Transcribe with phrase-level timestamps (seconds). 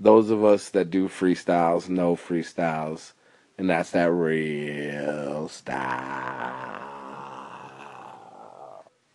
[0.00, 3.14] those of us that do freestyles know freestyles,
[3.58, 6.84] and that's that real style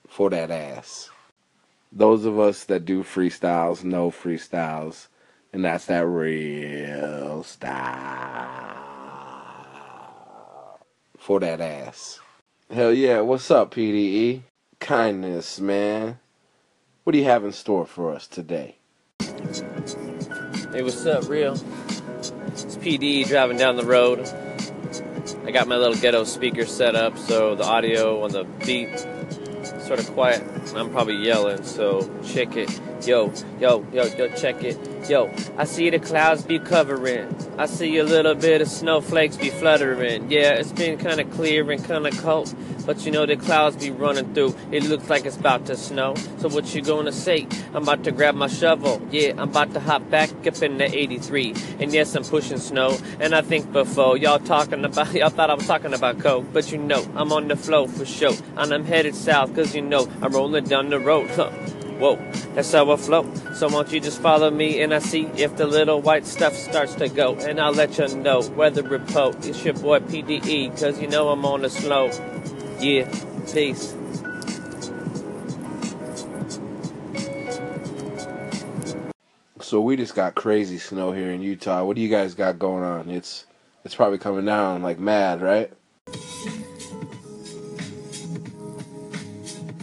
[0.08, 1.10] for that ass.
[1.92, 5.08] Those of us that do freestyles know freestyles,
[5.54, 8.82] and that's that real style
[11.18, 12.20] for that ass.
[12.70, 14.42] Hell yeah, what's up, PDE?
[14.80, 16.20] Kindness, man.
[17.06, 18.76] What do you have in store for us today?
[20.74, 21.52] Hey, what's up, real?
[21.52, 24.28] It's PD driving down the road.
[25.46, 28.90] I got my little ghetto speaker set up so the audio on the beat
[29.84, 30.42] sort of quiet.
[30.76, 32.72] I'm probably yelling, so check it.
[33.06, 35.08] Yo, yo, yo, yo, check it.
[35.08, 37.36] Yo, I see the clouds be covering.
[37.60, 40.32] I see a little bit of snowflakes be fluttering.
[40.32, 42.52] Yeah, it's been kind of clear and kind of cold.
[42.86, 44.56] But you know the clouds be running through.
[44.72, 46.16] It looks like it's about to snow.
[46.40, 47.48] So what you gonna say?
[47.74, 49.02] I'm about to grab my shovel.
[49.12, 51.54] Yeah, I'm about to hop back up in the 83.
[51.80, 52.98] And yes, I'm pushing snow.
[53.20, 56.46] And I think before y'all talking about y'all thought I was talking about coke.
[56.52, 58.34] But you know I'm on the flow for sure.
[58.58, 61.30] And I'm headed south cause you know I'm rolling down the road.
[61.32, 61.50] Huh.
[62.00, 62.16] Whoa,
[62.54, 63.32] that's how I flow.
[63.54, 66.96] So won't you just follow me and I see if the little white stuff starts
[66.96, 67.36] to go.
[67.36, 69.46] And I'll let you know weather report.
[69.46, 72.10] It's your boy PDE, cause you know I'm on the slow.
[72.84, 73.10] Yeah,
[73.54, 73.96] peace.
[79.62, 81.86] So we just got crazy snow here in Utah.
[81.86, 83.10] What do you guys got going on?
[83.10, 83.46] It's
[83.86, 85.72] it's probably coming down like mad, right?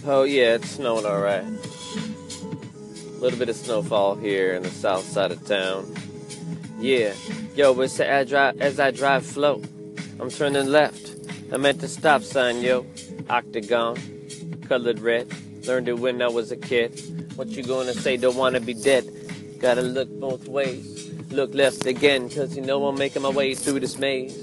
[0.04, 1.44] Oh yeah, it's snowing alright.
[1.44, 5.90] A little bit of snowfall here in the south side of town.
[6.78, 7.14] Yeah,
[7.56, 9.62] yo, but as I drive, as I drive flow,
[10.20, 11.19] I'm turning left.
[11.52, 12.86] I'm at the stop sign, yo.
[13.28, 13.96] Octagon,
[14.68, 15.28] colored red.
[15.66, 16.92] Learned it when I was a kid.
[17.34, 18.16] What you gonna say?
[18.16, 19.04] Don't wanna be dead.
[19.58, 21.10] Gotta look both ways.
[21.32, 24.36] Look left again, cause you know I'm making my way through this maze.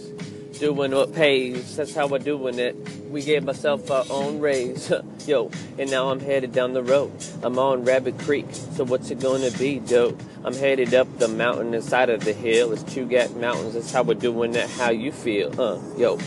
[0.59, 2.75] Doing what pays, that's how we're doing it.
[3.09, 4.91] We gave myself our own raise.
[5.27, 7.11] Yo, and now I'm headed down the road.
[7.41, 10.19] I'm on Rabbit Creek, so what's it gonna be, dope?
[10.43, 12.73] I'm headed up the mountain inside of the hill.
[12.73, 14.69] It's Chugach Mountains, that's how we're doing it.
[14.71, 15.79] How you feel, huh?
[15.97, 16.17] Yo,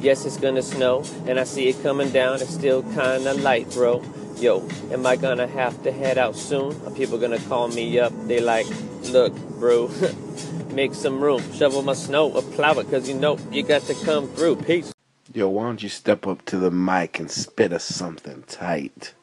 [0.00, 2.40] yes, it's gonna snow, and I see it coming down.
[2.40, 4.02] It's still kinda light, bro.
[4.38, 6.74] Yo, am I gonna have to head out soon?
[6.86, 8.12] Are people gonna call me up?
[8.26, 8.66] They like,
[9.10, 9.90] look, bro,
[10.70, 13.94] make some room, shovel my snow, or plow it, cause you know you got to
[14.06, 14.56] come through.
[14.56, 14.93] Peace.
[15.32, 19.14] Yo, why don't you step up to the mic and spit us something tight?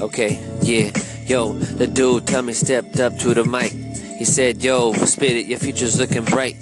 [0.00, 0.90] Okay, yeah,
[1.26, 3.70] yo, the dude tell me stepped up to the mic.
[4.18, 6.56] He said, yo, spit it, your future's looking bright.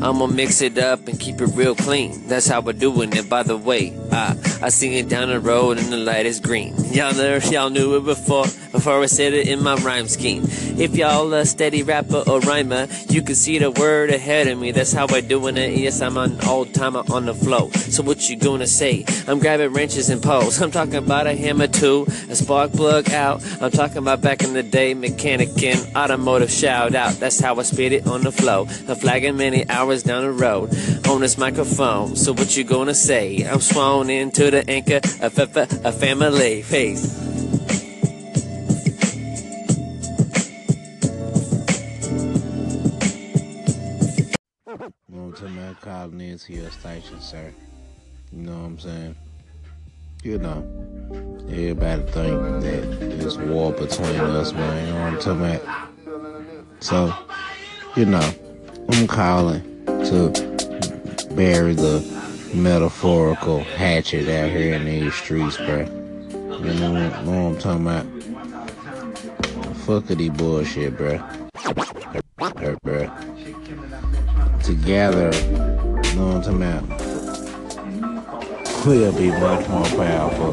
[0.00, 2.26] I'ma mix it up and keep it real clean.
[2.28, 3.90] That's how we're doing it, by the way.
[4.14, 6.72] I, I sing it down the road and the light is green.
[6.92, 10.44] Y'all know, y'all knew it before, before I said it in my rhyme scheme.
[10.78, 14.70] If y'all a steady rapper or rhymer, you can see the word ahead of me.
[14.70, 15.76] That's how we're doing it.
[15.76, 17.70] Yes, I'm an old timer on the flow.
[17.70, 19.04] So what you gonna say?
[19.26, 20.60] I'm grabbing wrenches and poles.
[20.62, 23.44] I'm talking about a hammer too, a spark plug out.
[23.60, 27.14] I'm talking about back in the day, mechanic and automotive shout out.
[27.14, 28.68] That's how I spit it on the flow.
[28.88, 30.70] I'm flagging many hours down the road
[31.08, 32.14] on this microphone.
[32.14, 33.44] So what you gonna say?
[33.44, 33.60] I'm
[34.04, 37.22] sworn into the anchor of a, a family face.
[46.46, 47.54] Your station, sir.
[48.30, 49.16] You know what I'm saying?
[50.22, 50.66] You know,
[51.48, 54.86] everybody think that there's war between us, man.
[54.86, 55.88] You know what I'm talking about?
[56.80, 57.14] So,
[57.96, 58.30] you know,
[58.90, 60.30] I'm calling to
[61.34, 62.13] bury the
[62.54, 65.80] metaphorical hatchet out here in these streets, bro.
[65.80, 68.06] You know, what- know what I'm talking about?
[69.86, 71.18] Fuckity bullshit, bro.
[72.58, 73.10] Her, bro.
[74.62, 76.84] Together, you know what I'm talking about?
[78.86, 80.52] We'll be much more powerful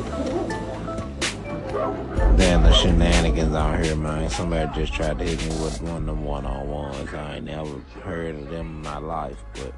[2.37, 4.29] than the shenanigans out here, man.
[4.29, 7.13] Somebody just tried to hit me with one of them one on ones.
[7.13, 7.69] I ain't never
[8.03, 9.73] heard of them in my life, but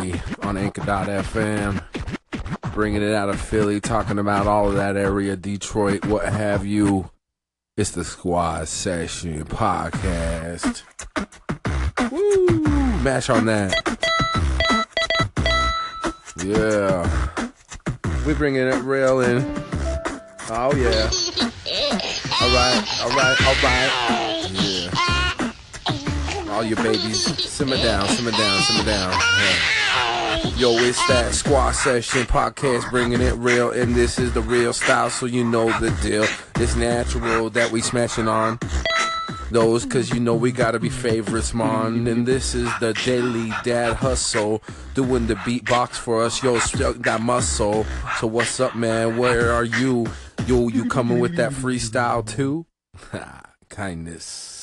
[0.00, 1.82] only on Anchor.fm.
[2.72, 7.10] Bringing it out of Philly, talking about all of that area, Detroit, what have you.
[7.76, 10.82] It's the Squad Session Podcast.
[12.10, 12.60] Woo!
[13.02, 13.98] Mash on that.
[16.44, 17.38] Yeah.
[18.26, 19.42] We bringing it real in.
[20.52, 21.10] Oh, yeah.
[22.40, 24.48] All right, all right, all right.
[24.52, 24.90] Yeah.
[26.52, 29.12] All your babies, simmer down, simmer down, simmer down.
[29.12, 29.79] Yeah.
[30.60, 35.08] Yo, it's that squad session podcast, bringing it real, and this is the real style,
[35.08, 36.26] so you know the deal.
[36.56, 38.58] It's natural that we smashing on
[39.50, 42.06] those, cause you know we gotta be favorites, man.
[42.06, 44.62] And this is the daily dad hustle,
[44.92, 46.42] doing the beatbox for us.
[46.42, 47.86] Yo, struck that muscle.
[48.18, 49.16] So what's up, man?
[49.16, 50.08] Where are you?
[50.46, 52.66] Yo, you coming with that freestyle too?
[53.70, 54.59] Kindness.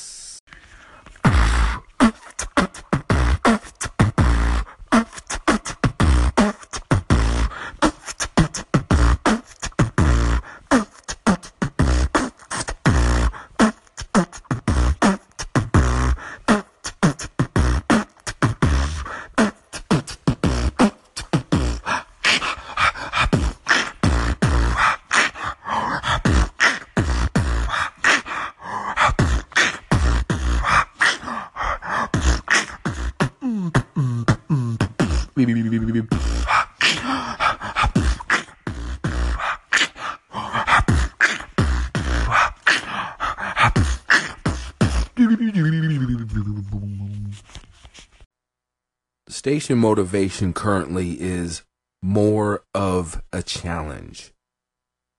[49.76, 51.62] Motivation currently is
[52.02, 54.32] more of a challenge.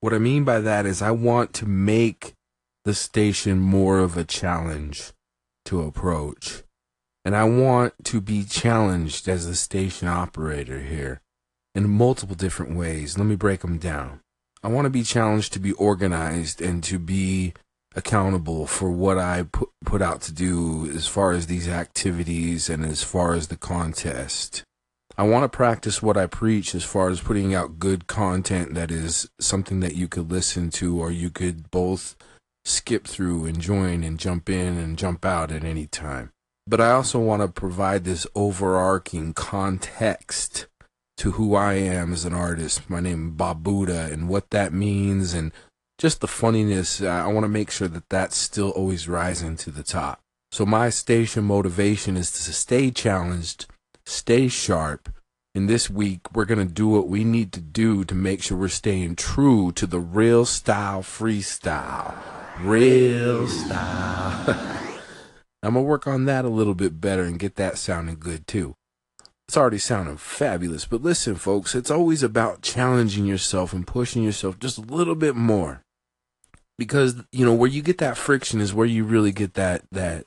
[0.01, 2.33] What I mean by that is I want to make
[2.85, 5.11] the station more of a challenge
[5.65, 6.63] to approach.
[7.25, 11.21] And I want to be challenged as a station operator here
[11.75, 13.17] in multiple different ways.
[13.17, 14.21] Let me break them down.
[14.63, 17.53] I want to be challenged to be organized and to be
[17.95, 22.85] accountable for what I put, put out to do as far as these activities and
[22.85, 24.63] as far as the contest.
[25.17, 28.89] I want to practice what I preach as far as putting out good content that
[28.89, 32.15] is something that you could listen to or you could both
[32.63, 36.31] skip through and join and jump in and jump out at any time.
[36.65, 40.67] But I also want to provide this overarching context
[41.17, 42.89] to who I am as an artist.
[42.89, 45.51] My name Buddha and what that means and
[45.99, 47.01] just the funniness.
[47.01, 50.21] Uh, I want to make sure that that's still always rising to the top.
[50.51, 53.67] So my station motivation is to stay challenged,
[54.05, 55.09] stay sharp.
[55.53, 58.57] And this week, we're going to do what we need to do to make sure
[58.57, 62.15] we're staying true to the real style freestyle.
[62.61, 64.55] Real style.
[65.61, 68.47] I'm going to work on that a little bit better and get that sounding good
[68.47, 68.75] too.
[69.47, 74.59] It's already sounding fabulous, but listen, folks, it's always about challenging yourself and pushing yourself
[74.59, 75.81] just a little bit more
[76.79, 80.25] because you know where you get that friction is where you really get that that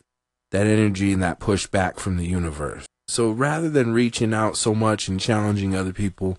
[0.53, 2.85] that energy and that pushback from the universe.
[3.09, 6.39] So rather than reaching out so much and challenging other people,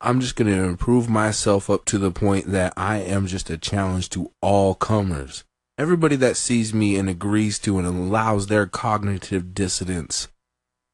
[0.00, 3.58] I'm just going to improve myself up to the point that I am just a
[3.58, 5.44] challenge to all comers.
[5.76, 10.28] Everybody that sees me and agrees to and allows their cognitive dissonance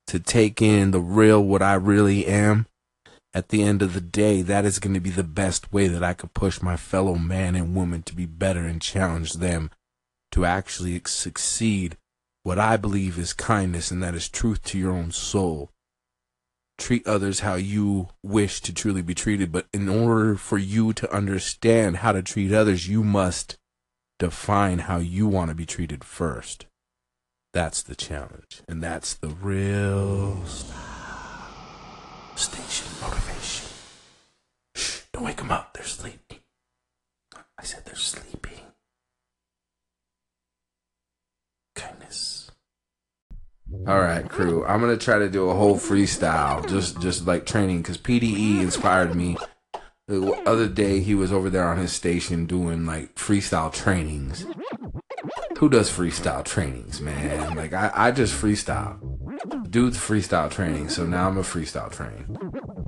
[0.07, 2.67] to take in the real what I really am,
[3.37, 6.03] at the end of the day, that is going to be the best way that
[6.03, 9.71] I could push my fellow man and woman to be better and challenge them
[10.33, 11.99] to actually succeed.
[12.45, 15.71] What I believe is kindness, and that is truth to your own soul.
[16.79, 21.15] Treat others how you wish to truly be treated, but in order for you to
[21.15, 23.59] understand how to treat others, you must
[24.19, 26.65] define how you want to be treated first.
[27.53, 30.43] That's the challenge, and that's the real.
[32.37, 33.67] Station motivation.
[34.75, 35.73] Shh, don't wake them up.
[35.73, 36.41] They're sleeping.
[37.59, 38.61] I said they're sleeping.
[41.75, 42.51] Kindness.
[43.89, 44.67] All right, crew.
[44.67, 49.15] I'm gonna try to do a whole freestyle, just just like training, because PDE inspired
[49.15, 49.39] me.
[50.07, 54.45] The other day, he was over there on his station doing like freestyle trainings.
[55.57, 57.57] Who does freestyle trainings, man?
[57.57, 59.01] Like I, I just freestyle.
[59.77, 62.39] Dude's freestyle training, so now I'm a freestyle train.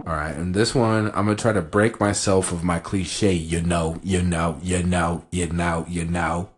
[0.07, 3.35] All right, and this one I'm gonna try to break myself of my cliche.
[3.35, 6.49] You know, you know, you know, you know, you know.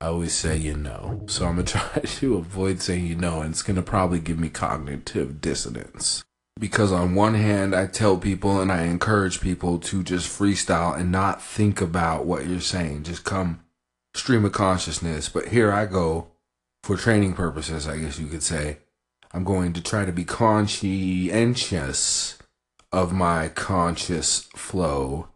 [0.00, 1.20] I always say you know.
[1.26, 4.48] So I'm to try to avoid saying you know, and it's to probably give me
[4.48, 6.24] cognitive dissonance.
[6.58, 11.12] Because on one hand, I tell people and I encourage people to just freestyle and
[11.12, 13.02] not think about what you're saying.
[13.02, 13.60] Just come
[14.14, 15.28] stream of consciousness.
[15.28, 16.28] But here I go
[16.82, 18.78] for training purposes, I guess you could say.
[19.32, 22.38] I'm going to try to be conscientious
[22.92, 25.28] of my conscious flow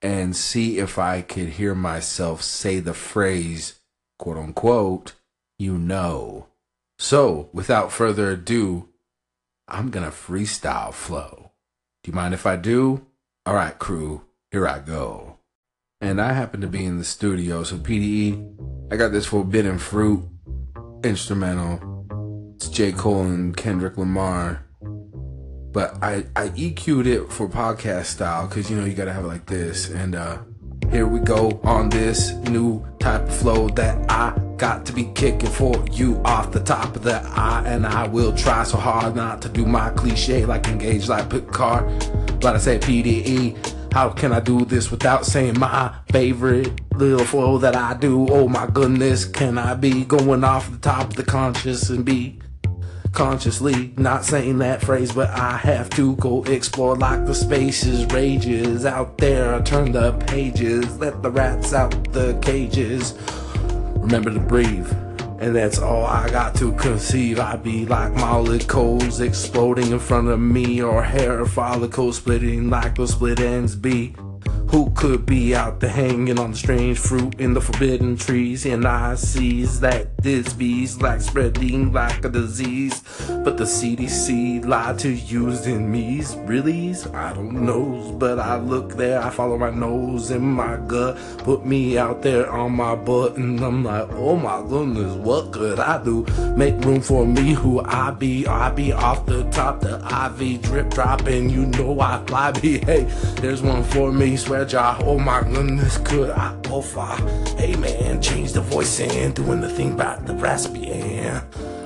[0.00, 3.80] and see if I could hear myself say the phrase,
[4.18, 5.14] quote unquote,
[5.58, 6.46] you know.
[6.98, 8.88] So, without further ado,
[9.66, 11.52] I'm gonna freestyle flow.
[12.02, 13.06] Do you mind if I do?
[13.46, 14.22] All right, crew,
[14.52, 15.38] here I go.
[16.00, 20.22] And I happen to be in the studio, so PDE, I got this Forbidden Fruit
[21.02, 21.93] instrumental.
[22.54, 22.92] It's J.
[22.92, 24.64] Cole and Kendrick Lamar.
[25.72, 29.28] But I, I EQ'd it for podcast style because you know you gotta have it
[29.28, 29.90] like this.
[29.90, 30.38] And uh
[30.90, 35.50] here we go on this new type of flow that I got to be kicking
[35.50, 37.64] for you off the top of the eye.
[37.66, 41.84] And I will try so hard not to do my cliche like engage like Picard.
[42.40, 43.73] But I say PDE.
[43.94, 48.26] How can I do this without saying my favorite little flow that I do?
[48.28, 52.40] Oh my goodness, can I be going off the top of the conscious and be
[53.12, 58.84] consciously not saying that phrase, but I have to go explore like the spaces rages
[58.84, 59.54] out there.
[59.54, 63.14] I turn the pages, let the rats out the cages.
[63.94, 64.92] Remember to breathe.
[65.44, 67.38] And that's all I got to conceive.
[67.38, 73.06] I be like molecules exploding in front of me, or hair follicles splitting like the
[73.06, 74.14] split ends be.
[74.74, 78.66] Who could be out there hanging on the strange fruit in the forbidden trees?
[78.66, 83.00] And I sees that this bees like spreading like a disease.
[83.44, 86.34] But the CDC lied to using me's.
[86.38, 86.92] Really?
[87.12, 88.16] I don't know.
[88.18, 91.18] But I look there, I follow my nose and my gut.
[91.38, 93.36] Put me out there on my butt.
[93.36, 96.24] And I'm like, oh my goodness, what could I do?
[96.56, 98.44] Make room for me, who I be.
[98.48, 101.48] I be off the top, the IV drip dropping.
[101.48, 102.78] You know I fly be.
[102.84, 103.04] Hey,
[103.40, 104.36] there's one for me.
[104.36, 107.18] Swear Oh my goodness, could I go far?
[107.58, 110.90] Hey man, change the voice and doing the thing about the raspy.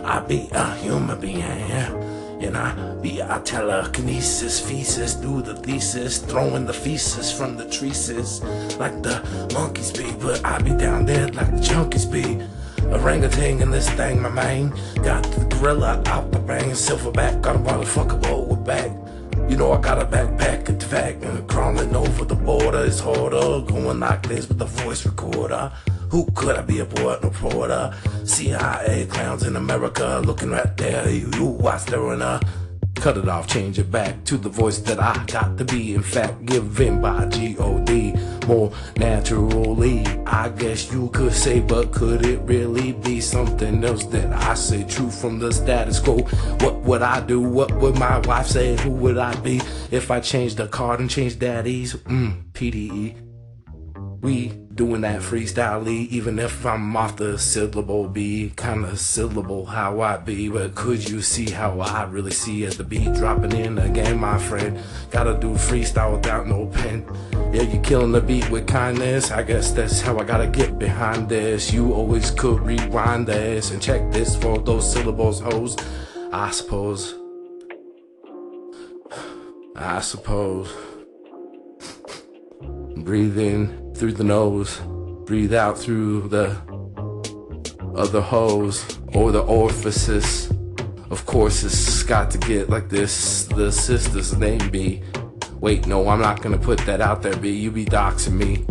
[0.05, 1.43] I be a human being.
[1.43, 8.09] And I be a telekinesis, feces, do the thesis, throwing the feces from the trees
[8.79, 10.13] like the monkeys be.
[10.13, 12.41] But I be down there like the junkies be.
[12.93, 14.73] Orangutan in this thing, my man.
[15.03, 18.93] Got the gorilla out the bang, silverback, got a motherfucker bow with back.
[19.49, 23.61] You know I got a backpack the fact and crawling over the border is harder.
[23.63, 25.73] Going like this with a voice recorder.
[26.11, 27.95] Who could I be a poet reporter?
[28.25, 31.09] CIA clowns in America looking right there.
[31.09, 32.41] You, you watch staring her.
[33.01, 35.95] Cut it off, change it back to the voice that I got to be.
[35.95, 38.15] In fact, given by G-O-D
[38.49, 40.05] more naturally.
[40.27, 44.85] I guess you could say, but could it really be something else that I say
[44.85, 46.17] true from the status quo?
[46.63, 47.41] What would I do?
[47.41, 48.77] What would my wife say?
[48.79, 51.95] Who would I be if I changed the card and changed daddies?
[51.95, 53.23] Mm, PDE.
[54.23, 60.19] We doing that freestyle even if I'm off the syllable B, kinda syllable how I
[60.19, 60.49] be.
[60.49, 64.39] But could you see how I really see as the beat dropping in again, my
[64.39, 64.79] friend?
[65.11, 67.05] Gotta do freestyle without no pen.
[67.53, 69.33] Yeah, you killing the beat with kindness.
[69.33, 71.73] I guess that's how I gotta get behind this.
[71.73, 75.77] You always could rewind this and check this for those syllables, hoes.
[76.33, 77.17] I suppose.
[79.75, 80.73] I suppose.
[82.97, 84.81] Breathe in through the nose,
[85.25, 86.57] breathe out through the
[87.97, 90.51] other hose or the orifices.
[91.11, 93.45] Of course, it's got to get like this.
[93.47, 95.03] The sister's name be.
[95.61, 97.51] Wait, no, I'm not gonna put that out there, B.
[97.51, 98.65] You be doxing me.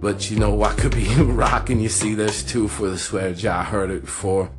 [0.00, 1.80] But you know, I could be rocking.
[1.80, 3.60] You see, there's two for the swear jar.
[3.60, 4.52] I heard it before.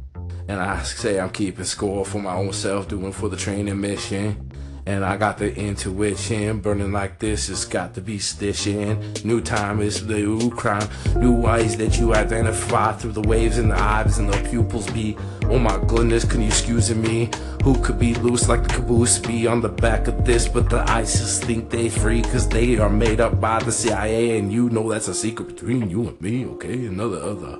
[0.50, 4.51] And I say I'm keeping score for my own self, doing for the training mission.
[4.86, 9.00] And I got the intuition, burning like this, it's got to be stitching.
[9.24, 13.70] New time is the new crime, new ways that you identify through the waves in
[13.70, 15.16] the eyes and the pupils be.
[15.44, 17.30] Oh my goodness, can you excuse me?
[17.64, 20.48] Who could be loose like the caboose be on the back of this?
[20.48, 24.52] But the ISIS think they free, cause they are made up by the CIA, and
[24.52, 26.88] you know that's a secret between you and me, okay?
[26.88, 27.60] Another other.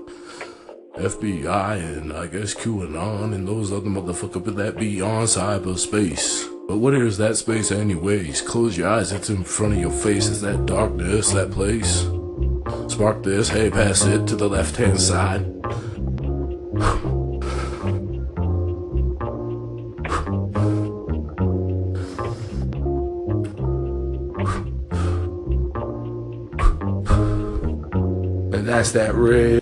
[0.96, 6.51] FBI and I guess QAnon and those other motherfuckers that be on cyberspace.
[6.68, 8.42] But what is that space anyways?
[8.42, 10.28] Close your eyes, it's in front of your face.
[10.28, 12.02] Is that darkness, that place?
[12.92, 15.46] Spark this, hey, pass it to the left hand side.
[28.62, 29.61] and that's that red.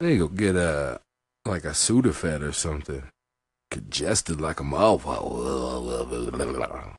[0.00, 1.00] To go get a
[1.44, 3.02] like a Sudafed or something.
[3.70, 6.94] Congested like a motherfucker.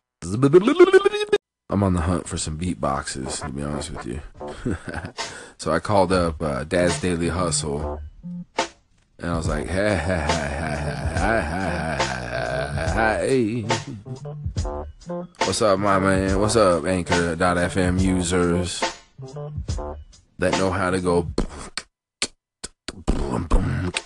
[1.71, 4.21] I'm on the hunt for some beatboxes, to be honest with you.
[5.57, 8.01] so I called up uh, Dad's Daily Hustle,
[9.19, 10.25] and I was like, hey, hey,
[11.15, 11.51] hey,
[12.95, 13.61] hey,
[15.37, 16.39] What's up, my man?
[16.39, 18.83] What's up, Anchor.fm users
[20.39, 21.27] that know how to go?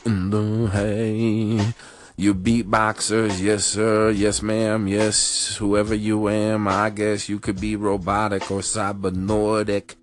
[0.05, 1.73] Hey.
[2.15, 7.75] You beatboxers, yes sir, yes ma'am, yes whoever you am, I guess you could be
[7.75, 9.95] robotic or cybernordic.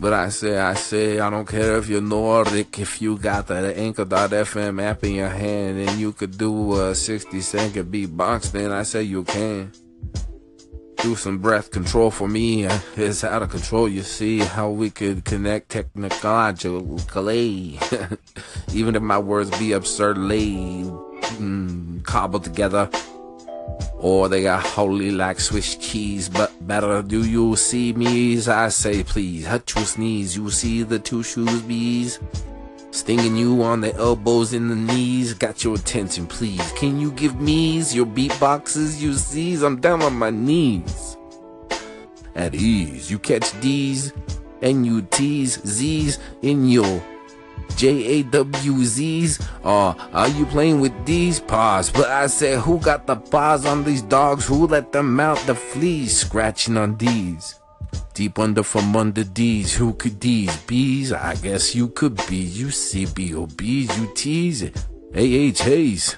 [0.00, 3.78] But I say, I say, I don't care if you're Nordic, if you got the
[3.78, 8.82] Anchor.fm app in your hand and you could do a 60 second beatbox, then I
[8.82, 9.72] say you can.
[11.06, 12.64] Do some breath control for me.
[12.96, 13.88] It's out of control.
[13.88, 17.78] You see how we could connect technologically.
[18.74, 20.82] Even if my words be absurdly
[21.38, 22.90] mm, cobbled together.
[23.94, 27.02] Or they are holy like Swiss cheese, but better.
[27.02, 28.44] Do you see me?
[28.44, 30.36] I say, please, hut your sneeze.
[30.36, 32.18] You see the two shoes bees?
[32.96, 35.34] Stinging you on the elbows and the knees.
[35.34, 36.72] Got your attention, please.
[36.72, 39.60] Can you give me's your beatboxes you sees?
[39.62, 41.18] I'm down on my knees.
[42.34, 44.14] At ease, you catch D's,
[44.62, 47.02] N-U-T's, Z's in your
[47.76, 49.46] J-A-W-Z's.
[49.62, 51.90] Or uh, are you playing with these paws?
[51.90, 54.46] But I said, who got the paws on these dogs?
[54.46, 56.18] Who let them out the fleas?
[56.18, 57.60] Scratching on these.
[58.16, 61.12] Deep under from under D's, who could these bees?
[61.12, 62.36] I guess you could be.
[62.38, 64.74] You CBOBs, you tease it.
[65.14, 66.16] AH Hayes.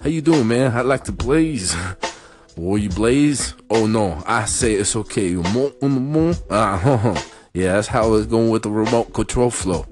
[0.00, 0.70] How you doing, man?
[0.76, 1.74] I like to blaze.
[2.56, 3.54] Boy, you blaze?
[3.68, 5.34] Oh no, I say it's okay.
[5.36, 7.20] Uh-huh.
[7.52, 9.86] Yeah, that's how it's going with the remote control flow.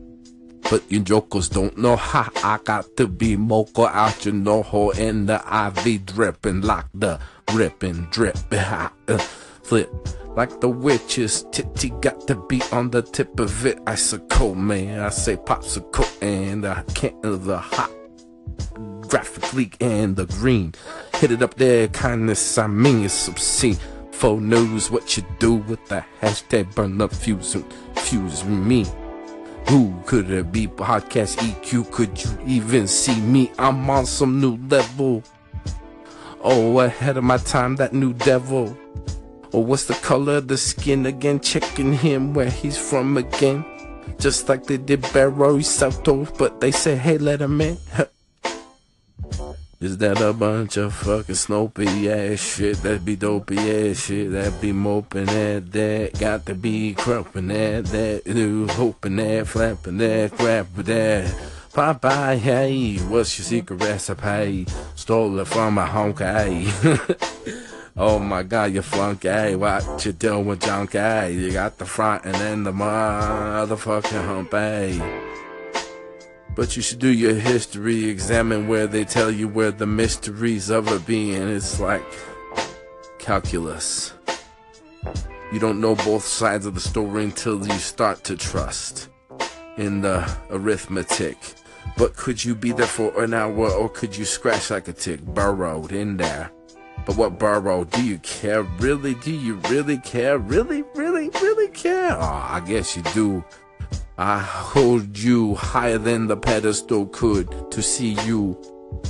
[0.71, 4.93] But you jokers don't know how I got to be mocha out your no hole
[4.93, 7.19] in the IV dripping like the
[7.53, 8.37] ripping drip.
[9.65, 9.91] Flip
[10.37, 13.79] like the witch's titty got to be on the tip of it.
[13.87, 15.01] Icicle, man.
[15.01, 17.91] I say popsicle and I can't the hot
[19.09, 20.75] graphically and the green.
[21.15, 22.59] Hit it up there, kindness.
[22.59, 23.79] I mean, it's obscene.
[24.13, 27.57] Faux news, what you do with the hashtag burn up fuse,
[27.97, 28.87] fuse me.
[29.69, 30.69] Who could it be?
[30.69, 33.53] Podcast EQ, could you even see me?
[33.59, 35.23] I'm on some new level.
[36.41, 38.77] Oh, ahead of my time, that new devil.
[39.57, 41.41] Or what's the color of the skin again?
[41.41, 43.65] Checking him where he's from again.
[44.19, 47.79] Just like they did Barry Soto, but they say, hey, let him in.
[49.81, 52.83] Is that a bunch of fucking snopey ass shit?
[52.83, 54.33] That be dopey ass shit.
[54.33, 56.21] That be moping at that.
[56.21, 58.25] Got to be crumping at that.
[58.27, 61.35] Do hoping that, flapping at that, crapping that.
[61.73, 64.67] Popeye, hey, what's your secret recipe?
[64.97, 67.63] Stole it from my honky.
[67.99, 69.57] Oh my god, you flunky.
[69.57, 71.33] What you doing, junkie?
[71.33, 75.03] You got the front and then the motherfucking humpy.
[76.55, 80.89] But you should do your history, examine where they tell you where the mysteries of
[80.89, 81.49] it being.
[81.49, 82.05] It's like
[83.19, 84.13] calculus.
[85.51, 89.09] You don't know both sides of the story until you start to trust
[89.79, 91.39] in the arithmetic.
[91.97, 95.23] But could you be there for an hour or could you scratch like a tick
[95.23, 96.51] burrowed in there?
[97.07, 98.65] But what Burrow, do you care?
[98.65, 99.15] Really?
[99.15, 100.39] Do you really care?
[100.39, 102.17] Really, really, really care?
[102.21, 103.45] Oh, I guess you do.
[104.19, 108.61] I hold you higher than the pedestal could to see you.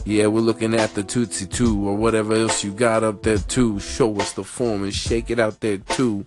[0.05, 3.81] Yeah, we're looking at the Tootsie too, or whatever else you got up there too.
[3.81, 6.27] Show us the form and shake it out there too.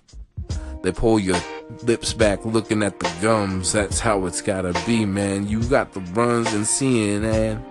[0.81, 1.39] They pull your
[1.83, 3.73] lips back looking at the gums.
[3.73, 5.47] That's how it's gotta be, man.
[5.47, 7.63] You got the runs and seeing and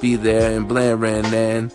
[0.00, 1.72] be there and blaring and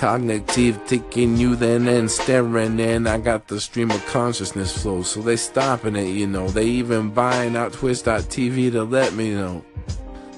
[0.00, 5.20] cognitive thinking you then and staring and I got the stream of consciousness flow so
[5.20, 6.48] they stopping it you know.
[6.48, 9.62] They even buying out twitch.tv to let me know.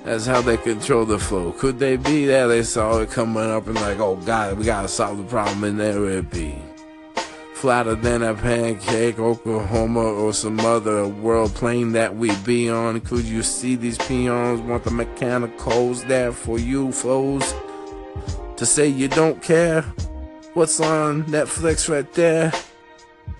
[0.04, 1.52] That's how they control the flow.
[1.52, 2.26] Could they be?
[2.26, 5.62] There they saw it coming up and like oh god we gotta solve the problem
[5.62, 6.58] and there it be.
[7.54, 13.00] Flatter than a pancake Oklahoma or some other world plane that we be on.
[13.00, 14.60] Could you see these peons?
[14.60, 17.54] Want the mechanicals there for you foes
[18.62, 19.82] to say you don't care
[20.54, 22.52] what's on Netflix right there.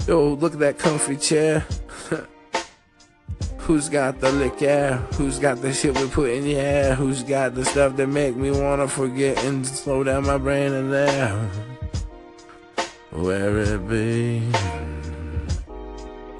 [0.08, 1.64] Yo, look at that comfy chair.
[3.58, 4.96] Who's got the liquor?
[5.14, 6.96] Who's got the shit we put in the air?
[6.96, 10.90] Who's got the stuff that make me wanna forget and slow down my brain in
[10.90, 11.30] there?
[13.12, 14.42] Where it be?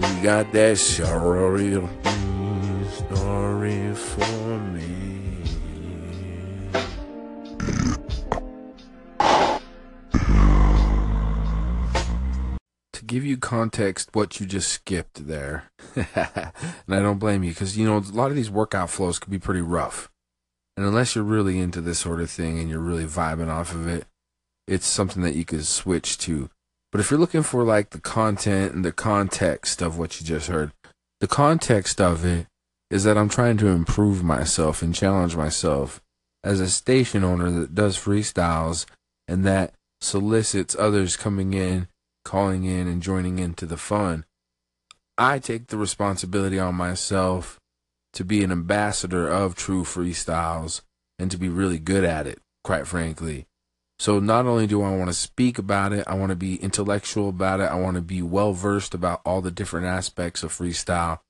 [0.00, 1.80] You got that story?
[2.90, 5.01] Story for me.
[13.12, 16.06] Give you context, what you just skipped there, and
[16.88, 19.38] I don't blame you because you know a lot of these workout flows can be
[19.38, 20.10] pretty rough,
[20.76, 23.86] and unless you're really into this sort of thing and you're really vibing off of
[23.86, 24.06] it,
[24.66, 26.48] it's something that you could switch to.
[26.90, 30.48] But if you're looking for like the content and the context of what you just
[30.48, 30.72] heard,
[31.20, 32.46] the context of it
[32.90, 36.02] is that I'm trying to improve myself and challenge myself
[36.44, 38.86] as a station owner that does freestyles
[39.28, 41.88] and that solicits others coming in,
[42.24, 44.24] calling in, and joining into the fun.
[45.18, 47.60] I take the responsibility on myself
[48.14, 50.82] to be an ambassador of true freestyles
[51.18, 53.46] and to be really good at it, quite frankly.
[53.98, 57.28] So not only do I want to speak about it, I want to be intellectual
[57.28, 57.70] about it.
[57.70, 61.20] I want to be well versed about all the different aspects of freestyle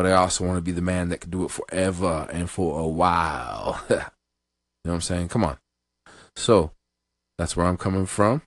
[0.00, 2.80] but I also want to be the man that can do it forever and for
[2.80, 3.82] a while.
[3.90, 4.02] you know
[4.84, 5.28] what I'm saying?
[5.28, 5.58] Come on.
[6.36, 6.72] So
[7.36, 8.42] that's where I'm coming from,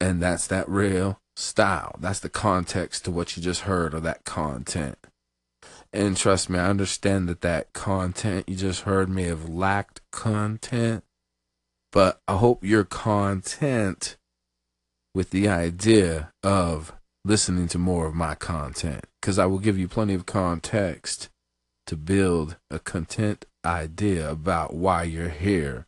[0.00, 1.96] and that's that real style.
[1.98, 4.98] That's the context to what you just heard of that content.
[5.92, 11.04] And trust me, I understand that that content you just heard may have lacked content,
[11.92, 14.16] but I hope your content
[15.14, 16.92] with the idea of
[17.24, 21.28] listening to more of my content because I will give you plenty of context
[21.86, 25.86] to build a content idea about why you're here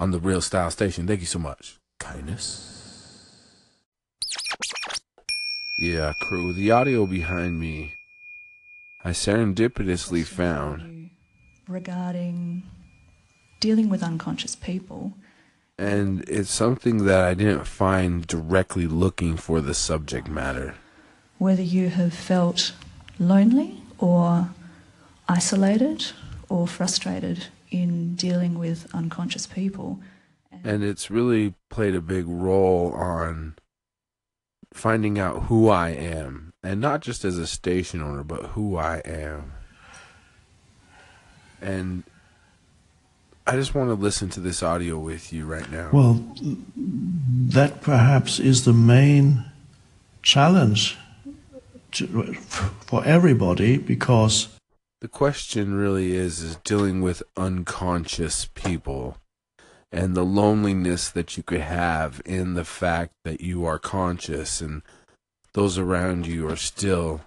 [0.00, 1.06] on the Real Style Station.
[1.06, 1.78] Thank you so much.
[2.00, 2.81] Kindness.
[5.82, 7.94] Yeah, crew, the audio behind me
[9.04, 11.10] I serendipitously found
[11.66, 12.62] regarding
[13.58, 15.14] dealing with unconscious people.
[15.76, 20.76] And it's something that I didn't find directly looking for the subject matter.
[21.38, 22.74] Whether you have felt
[23.18, 24.50] lonely or
[25.28, 26.12] isolated
[26.48, 29.98] or frustrated in dealing with unconscious people.
[30.62, 33.56] And it's really played a big role on
[34.72, 38.98] finding out who I am, and not just as a station owner, but who I
[39.04, 39.52] am.
[41.60, 42.04] And
[43.46, 45.90] I just want to listen to this audio with you right now.
[45.92, 46.24] Well,
[46.76, 49.44] that perhaps is the main
[50.22, 50.96] challenge
[51.92, 54.48] to, for everybody because
[55.00, 59.18] the question really is is dealing with unconscious people
[59.92, 64.82] and the loneliness that you could have in the fact that you are conscious and
[65.52, 67.20] those around you are still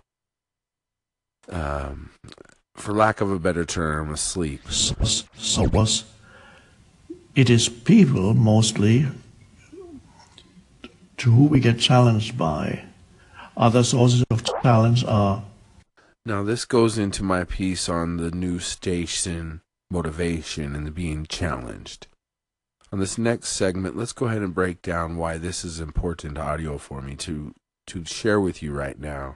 [1.49, 2.10] um,
[2.73, 6.06] for lack of a better term asleep so was
[7.36, 9.06] it is people mostly
[11.17, 12.84] to who we get challenged by
[13.58, 15.43] other sources of challenge are.
[16.25, 22.08] Now, this goes into my piece on the new station motivation and the being challenged.
[22.95, 26.77] On this next segment, let's go ahead and break down why this is important audio
[26.77, 27.53] for me to
[27.88, 29.36] to share with you right now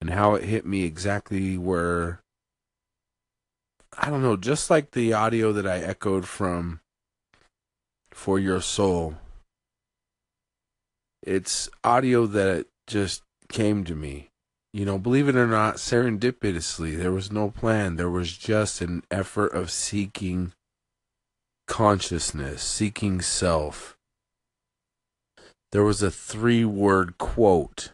[0.00, 2.22] and how it hit me exactly where
[3.98, 6.80] I don't know, just like the audio that I echoed from
[8.10, 9.16] For Your Soul.
[11.22, 14.30] It's audio that just came to me.
[14.72, 17.96] You know, believe it or not, serendipitously, there was no plan.
[17.96, 20.54] There was just an effort of seeking
[21.68, 23.96] consciousness, seeking self.
[25.70, 27.92] There was a three word quote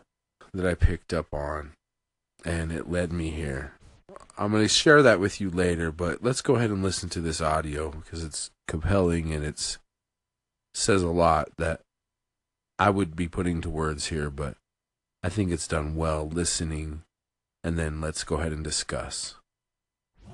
[0.55, 1.73] that I picked up on,
[2.45, 3.75] and it led me here.
[4.39, 7.21] I'm going to share that with you later, but let's go ahead and listen to
[7.21, 9.79] this audio because it's compelling and it
[10.73, 11.81] says a lot that
[12.79, 14.57] I would be putting to words here, but
[15.23, 17.03] I think it's done well listening,
[17.63, 19.35] and then let's go ahead and discuss.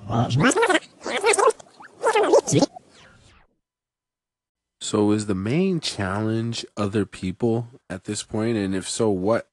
[4.81, 8.57] So, is the main challenge other people at this point?
[8.57, 9.47] And if so, what,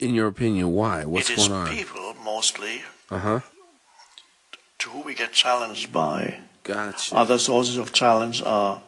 [0.00, 1.04] in your opinion, why?
[1.04, 1.68] What's going on?
[1.68, 2.82] It is people mostly.
[3.08, 3.40] Uh huh.
[4.80, 6.40] To who we get challenged by.
[6.64, 7.14] Gotcha.
[7.14, 8.82] Other sources of challenge are,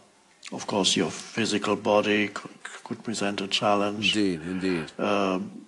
[0.53, 4.17] of course, your physical body, could present a challenge.
[4.17, 4.93] Indeed, indeed.
[4.99, 5.67] Um,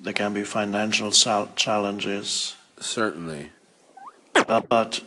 [0.00, 2.56] there can be financial challenges.
[2.78, 3.50] Certainly.
[4.34, 5.00] Uh, but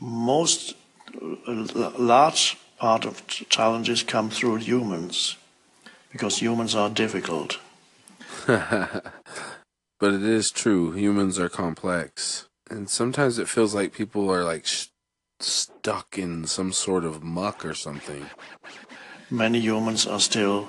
[0.00, 0.74] most
[1.20, 5.36] uh, large part of challenges come through humans
[6.10, 7.60] because humans are difficult.
[8.46, 10.90] but it is true.
[10.90, 12.48] Humans are complex.
[12.68, 14.88] And sometimes it feels like people are like sh-
[15.38, 18.26] stuck in some sort of muck or something
[19.32, 20.68] many humans are still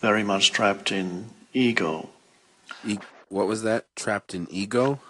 [0.00, 2.08] very much trapped in ego.
[2.86, 3.84] E- what was that?
[3.94, 5.00] Trapped in ego?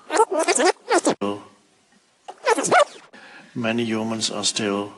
[3.54, 4.92] many humans are still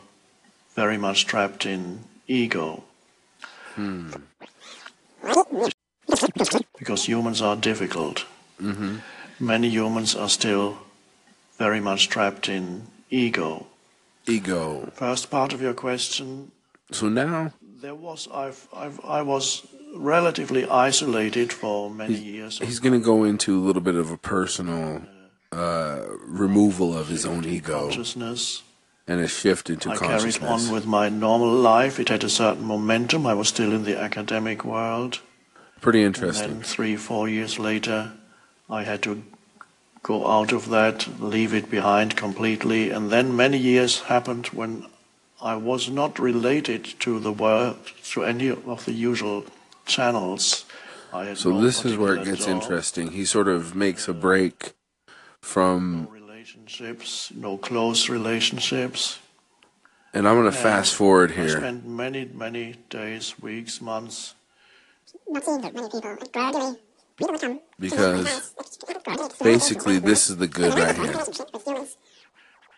[0.76, 2.84] very much trapped in ego.
[6.78, 8.24] Because humans are difficult.
[9.40, 10.78] Many humans are still
[11.58, 13.66] very much trapped in ego.
[14.26, 14.90] Ego.
[14.94, 16.50] First part of your question,
[16.92, 22.58] So now there was I've, I've I was relatively isolated for many years.
[22.58, 25.02] he's going to go into a little bit of a personal
[25.52, 28.62] uh, removal of his own ego consciousness.
[29.06, 32.00] And a shift into I carried on with my normal life.
[32.00, 33.26] It had a certain momentum.
[33.26, 35.20] I was still in the academic world.
[35.80, 36.48] Pretty And interesting.
[36.48, 38.12] then three, four years later,
[38.68, 39.22] I had to
[40.02, 42.90] go out of that, leave it behind completely.
[42.90, 44.86] And then many years happened when
[45.42, 49.44] I was not related to the world, to any of the usual
[49.84, 50.64] channels.
[51.12, 53.12] I So no this is where it gets job, interesting.
[53.12, 54.74] He sort of makes a break
[55.40, 56.08] from,
[56.46, 59.18] No relationships, no close relationships.
[60.14, 61.44] and I'm going to fast forward here.
[61.44, 61.56] I here.
[61.58, 64.34] spent many, many days, weeks, months
[65.28, 66.02] not seeing many people.
[66.04, 66.76] And gradually,
[67.18, 68.54] we become Because
[69.42, 71.24] basically, this is the good right here.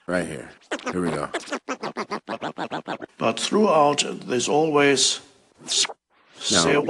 [0.06, 0.50] Right here.
[0.90, 1.28] Here we go.
[3.18, 5.20] But throughout, there's always
[5.66, 6.86] still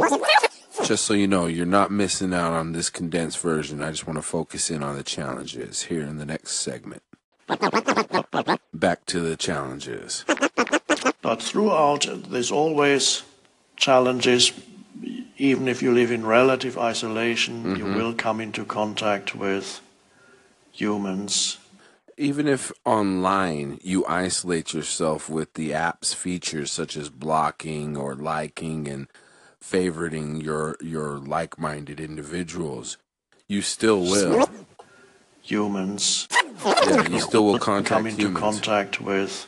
[0.84, 3.82] Just so you know, you're not missing out on this condensed version.
[3.82, 7.02] I just want to focus in on the challenges here in the next segment.
[8.72, 10.24] Back to the challenges.
[11.20, 13.22] But throughout, there's always
[13.76, 14.52] challenges.
[15.36, 17.94] Even if you live in relative isolation, you mm-hmm.
[17.96, 19.80] will come into contact with
[20.72, 21.58] humans.
[22.16, 28.88] Even if online you isolate yourself with the app's features such as blocking or liking
[28.88, 29.06] and
[29.62, 32.96] favoriting your your like-minded individuals,
[33.48, 34.48] you still will.
[35.42, 36.28] Humans
[36.64, 39.46] Yeah, you still will contact come contact into humans, contact with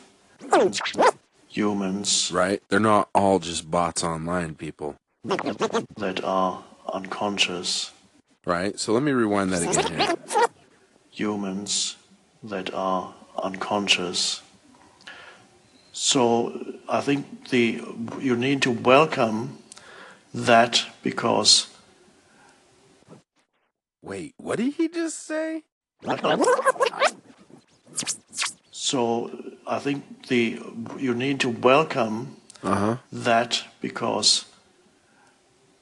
[1.47, 2.61] humans right?
[2.69, 4.95] They're not all just bots online, people,
[5.25, 7.91] that are unconscious.
[8.45, 8.79] right?
[8.79, 10.45] So let me rewind that again here.
[11.11, 11.97] humans
[12.43, 14.41] that are unconscious.
[15.93, 17.83] So I think the
[18.19, 19.57] you need to welcome
[20.33, 21.67] that because
[24.03, 25.63] Wait, what did he just say?
[28.71, 29.29] so
[29.67, 30.59] I think the
[30.97, 32.97] you need to welcome Uh huh.
[33.11, 34.45] that because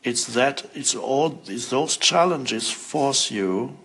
[0.04, 3.78] it's that it's all it's those challenges force you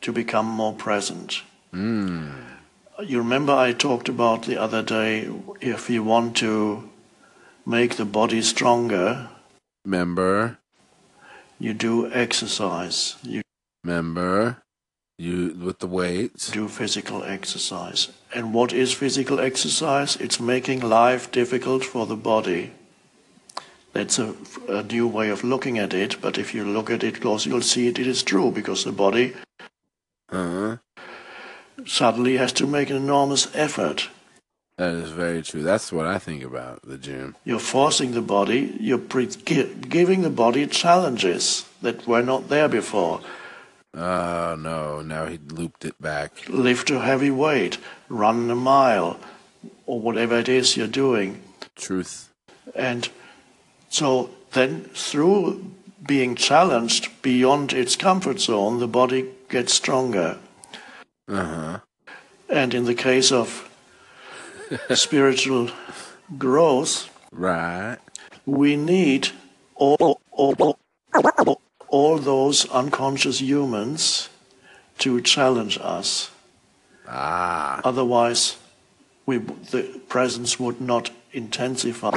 [0.00, 1.42] to become more present.
[1.72, 5.28] You remember I talked about the other day
[5.60, 6.88] if you want to
[7.66, 9.28] make the body stronger,
[9.84, 10.58] Member,
[11.60, 13.16] you do exercise.
[13.22, 13.42] You
[13.84, 14.62] member,
[15.18, 16.50] you with the weights.
[16.50, 18.08] do physical exercise.
[18.34, 20.16] And what is physical exercise?
[20.16, 22.72] It's making life difficult for the body.
[23.92, 24.34] That's a,
[24.68, 27.62] a new way of looking at it, but if you look at it close, you'll
[27.62, 29.34] see it, it is true because the body
[30.30, 30.76] Uh huh.
[31.86, 34.10] suddenly has to make an enormous effort.
[34.78, 35.62] That is very true.
[35.62, 37.34] That's what I think about the gym.
[37.44, 42.68] You're forcing the body, you're pre- gi- giving the body challenges that were not there
[42.68, 43.20] before.
[43.94, 45.00] Oh no!
[45.00, 46.46] Now he looped it back.
[46.50, 47.78] Lift a heavy weight,
[48.10, 49.18] run a mile,
[49.86, 51.42] or whatever it is you're doing.
[51.74, 52.28] Truth.
[52.74, 53.08] And
[53.88, 55.72] so then, through
[56.06, 60.38] being challenged beyond its comfort zone, the body gets stronger.
[61.26, 61.78] Uh huh.
[62.50, 63.65] And in the case of
[64.94, 65.70] spiritual
[66.38, 67.98] growth, Right.
[68.44, 69.28] we need
[69.74, 70.78] all, all,
[71.14, 74.28] all, all those unconscious humans
[74.98, 76.30] to challenge us.
[77.08, 77.80] Ah.
[77.84, 78.56] Otherwise,
[79.26, 82.16] we, the presence would not intensify.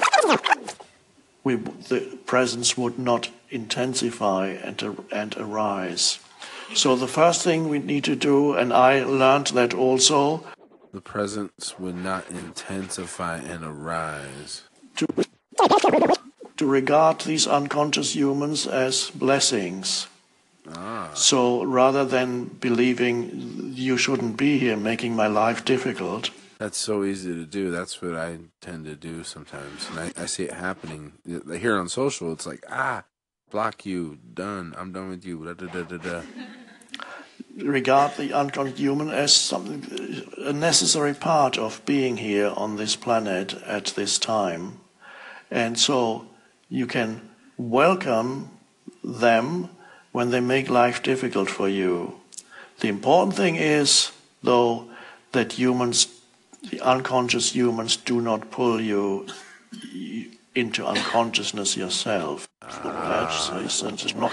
[1.44, 6.20] We, the presence would not intensify and, and arise.
[6.76, 10.44] So the first thing we need to do, and I learned that also,
[10.92, 14.64] The presence would not intensify and arise.
[14.96, 15.08] to,
[16.58, 20.08] to regard these unconscious humans as blessings.
[20.76, 21.12] Ah.
[21.14, 27.34] So rather than believing you shouldn't be here, making my life difficult, That's so easy
[27.34, 27.72] to do.
[27.72, 31.88] That's what I tend to do sometimes, and I, I see it happening here on
[31.88, 32.34] social.
[32.34, 33.04] It's like ah,
[33.50, 34.76] block you, done.
[34.78, 35.46] I'm done with you.
[35.46, 36.22] Da, da, da, da, da.
[37.64, 43.54] Regard the unconscious human as something a necessary part of being here on this planet
[43.66, 44.80] at this time.
[45.52, 46.28] And so
[46.70, 48.50] you can welcome
[49.04, 49.70] them
[50.12, 52.20] when they make life difficult for you.
[52.80, 54.12] The important thing is
[54.44, 54.86] though
[55.32, 56.08] that humans,
[56.70, 59.28] the unconscious humans, do not pull you
[60.56, 62.48] into unconsciousness yourself.
[62.62, 64.32] That's- it's- it's not-